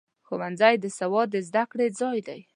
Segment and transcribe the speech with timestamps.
[0.25, 2.39] ښوونځی د سواد د زده کړې ځای دی.